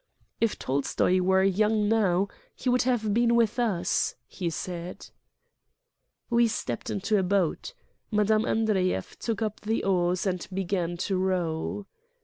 [0.01, 5.11] xii Preface "If Tolstoy were young now he would have been with us," he said.
[6.31, 7.75] We stepped into a boat,
[8.09, 8.43] Mme.
[8.47, 11.85] Andreyev took up the oars and began to row.